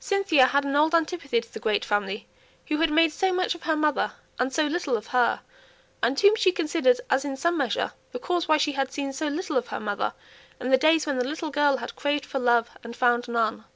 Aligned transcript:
Cynthia 0.00 0.46
had 0.46 0.64
an 0.64 0.74
old 0.74 0.94
antipathy 0.94 1.42
to 1.42 1.52
the 1.52 1.60
great 1.60 1.84
family 1.84 2.26
who 2.68 2.78
had 2.80 2.90
made 2.90 3.12
so 3.12 3.34
much 3.34 3.54
of 3.54 3.64
her 3.64 3.76
mother 3.76 4.12
and 4.38 4.50
so 4.50 4.64
little 4.66 4.96
of 4.96 5.08
her; 5.08 5.42
and 6.02 6.18
whom 6.18 6.34
she 6.36 6.52
considered 6.52 6.98
as 7.10 7.22
in 7.22 7.36
some 7.36 7.58
measure 7.58 7.92
the 8.12 8.18
cause 8.18 8.48
why 8.48 8.56
she 8.56 8.72
had 8.72 8.90
seen 8.90 9.12
so 9.12 9.26
little 9.28 9.58
of 9.58 9.66
her 9.68 9.78
mother 9.78 10.14
in 10.58 10.70
the 10.70 10.78
days 10.78 11.04
when 11.06 11.18
the 11.18 11.28
little 11.28 11.50
girl 11.50 11.76
had 11.76 11.96
craved 11.96 12.24
for 12.24 12.38
love 12.38 12.70
and 12.82 12.96
found 12.96 13.28
none. 13.28 13.66